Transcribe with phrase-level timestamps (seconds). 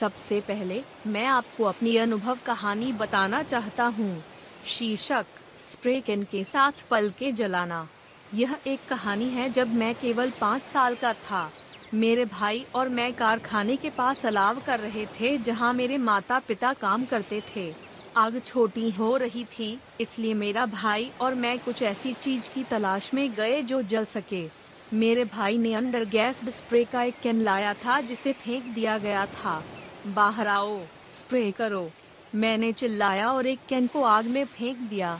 [0.00, 4.22] सबसे पहले मैं आपको अपनी अनुभव कहानी बताना चाहता हूँ।
[4.66, 5.26] शीर्षक,
[5.66, 7.86] स्प्रे कैन के साथ पल के जलाना।
[8.34, 11.50] यह एक कहानी है जब मैं केवल पाँच साल का था।
[11.94, 16.72] मेरे भाई और मैं कारखाने के पास अलाव कर रहे थे जहाँ मेरे माता पिता
[16.72, 17.72] काम करते थे।
[18.16, 23.12] आग छोटी हो रही थी, इसलिए मेरा भाई और मैं कुछ ऐसी चीज़ की तलाश
[23.14, 24.44] में गए जो जल सके।
[24.92, 29.26] मेरे भाई ने अंडर गैस स्प्रे का एक कैन लाया था जिसे फेंक दिया गया
[29.34, 29.62] था।
[30.06, 30.78] बाहर आओ
[31.18, 31.90] स्प्रे करो।
[32.34, 35.18] मैंने चिल्लाया और एक कैन को आग में फेंक दिया।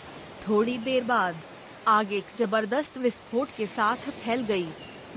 [0.48, 1.36] थोड़ी देर बाद,
[1.88, 4.66] आग एक ज़बरदस्त विस्फोट के साथ फैल गई।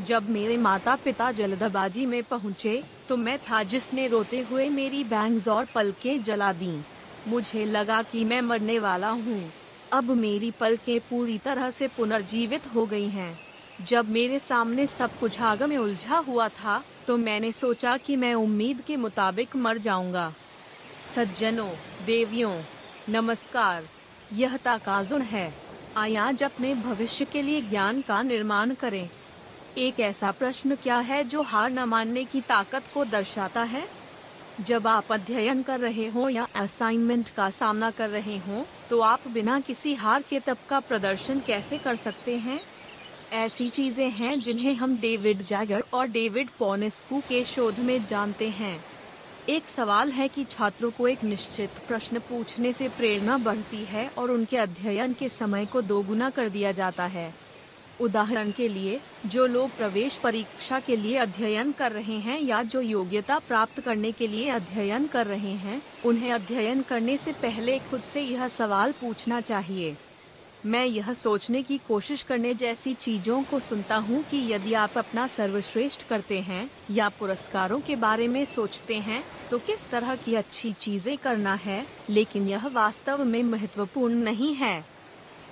[0.06, 5.48] जब मेरे माता पिता जल्दबाजी में पहुँचे तो मैं था जिसने रोते हुए मेरी बैंग्स
[5.48, 6.74] और पलकें जला दी।
[7.28, 9.42] मुझे लगा कि मैं मरने वाला हूँ।
[9.94, 13.40] अब मेरी पलकें पूरी तरह से पुनर्जीवित हो गई हैं।
[13.88, 18.34] जब मेरे सामने सब कुछ आग में उलझा हुआ था तो मैंने सोचा कि मैं
[18.34, 20.34] उम्मीद के मुताबिक मर जाऊँगा।
[21.16, 21.70] सज्जनों,
[22.06, 22.62] देवियों,
[23.10, 23.88] नमस्कार,
[24.34, 25.54] यह ताकाजुन है।
[25.98, 29.10] आज अपने भविष्य के लिए ज्ञान का निर्माण करें।
[29.78, 33.88] एक ऐसा प्रश्न क्या है जो हार न मानने की ताकत को दर्शाता है?
[34.62, 39.28] जब आप अध्ययन कर रहे हो या असाइनमेंट का सामना कर रहे हो तो आप
[39.28, 42.60] बिना किसी हार के तब का प्रदर्शन कैसे कर सकते हैं?
[43.32, 48.84] ऐसी चीज़ें हैं जिन्हें हम डेविड जैगर और डेविड पोनेस्कू के शोध में जानते हैं।
[49.50, 54.32] एक सवाल है कि छात्रों को एक निश्चित प्रश्न पूछने से प्रेरणा बढ़ती है और
[54.32, 57.34] उनके अध्ययन के समय को दोगुना कर दिया जाता है।
[58.02, 62.82] उदाहरण के लिए, जो लोग प्रवेश परीक्षा के लिए अध्ययन कर रहे हैं या जो
[62.82, 68.02] योग्यता प्राप्त करने के लिए अध्ययन कर रहे हैं, उन्हें अध्ययन करने से पहले खुद
[68.02, 69.96] से यह सवाल पूछना चाहिए।
[70.66, 75.26] मैं यह सोचने की कोशिश करने जैसी चीज़ों को सुनता हूँ कि यदि आप अपना
[75.28, 80.72] सर्वश्रेष्ठ करते हैं या पुरस्कारों के बारे में सोचते हैं तो किस तरह की अच्छी
[80.74, 81.86] चीज़ें करना है?
[82.10, 84.84] लेकिन यह वास्तव में महत्वपूर्ण नहीं है।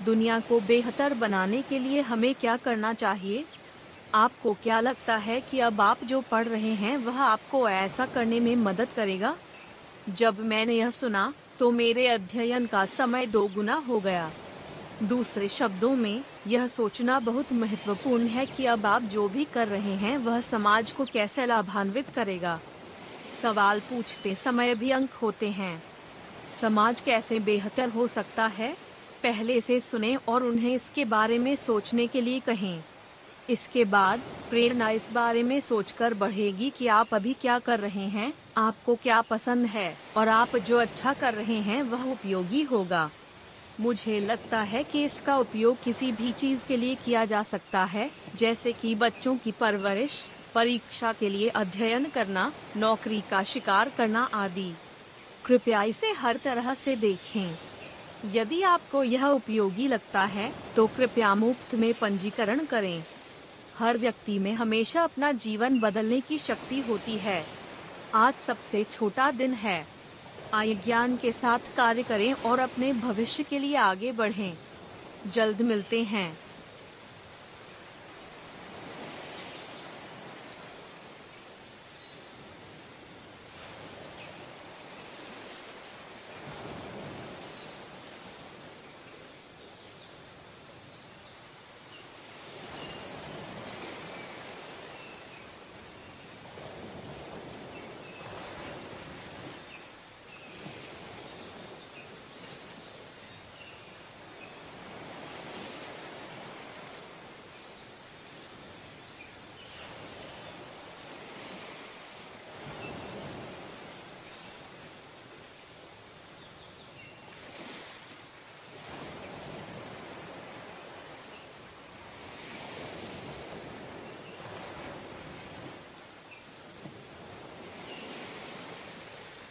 [0.06, 3.44] दुनिया को बेहतर बनाने के लिए हमें क्या करना चाहिए?
[4.16, 8.40] आपको क्या लगता है कि अब आप जो पढ़ रहे हैं, वह आपको ऐसा करने
[8.40, 9.36] में मदद करेगा?
[10.10, 14.30] जब मैंने यह सुना तो मेरे अध्ययन का समय दो गुना हो गया।
[15.04, 19.94] दूसरे शब्दों में, यह सोचना बहुत महत्वपूर्ण है कि अब आप जो भी कर रहे
[19.94, 22.60] हैं, वह समाज को कैसे लाभान्वित करेगा।
[23.42, 25.84] सवाल पूछते समय भी अंक होते हैं।
[26.62, 28.78] समाज कैसे बेहतर हो सकता है?
[29.24, 32.84] पहले से सुने और उन्हें इसके बारे में सोचने के लिए कहें।
[33.50, 38.34] इसके बाद, प्रेरणा इस बारे में सोचकर बढ़ेगी कि आप अभी क्या कर रहे हैं,
[38.58, 43.12] आपको क्या पसंद है, और आप जो अच्छा कर रहे हैं, वह उपयोगी होगा।
[43.80, 48.10] मुझे लगता है कि इसका उपयोग किसी भी चीज़ के लिए किया जा सकता है,
[48.36, 50.12] जैसे कि बच्चों की परवरिश,
[50.56, 54.74] परीक्षा के लिए अध्ययन करना, नौकरी का शिकार करना आदि।
[55.46, 57.56] कृपया इसे हर तरह से देखें।
[58.34, 63.04] यदि आपको यह उपयोगी लगता है तो कृपया मुफ़्त में पंजीकरण करें।
[63.78, 67.44] हर व्यक्ति में हमेशा अपना जीवन बदलने की शक्ति होती है।
[68.16, 69.99] आज सबसे छोटा दिन है।
[70.54, 74.58] आय ज्ञान के साथ कार्य करें और अपने भविष्य के लिए आगे बढ़ें।
[75.26, 76.40] जल्द मिलते हैं